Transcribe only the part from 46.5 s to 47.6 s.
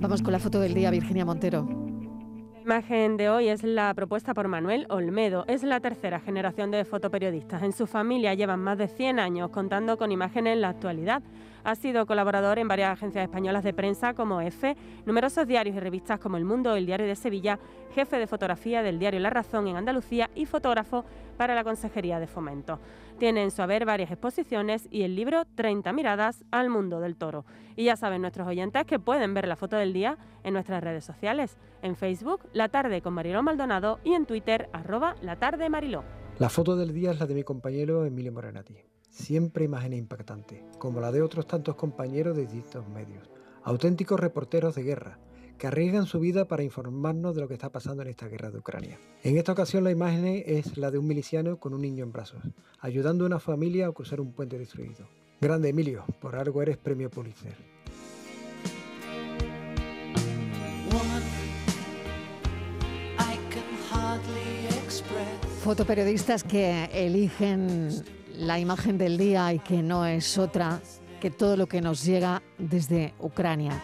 informarnos de lo que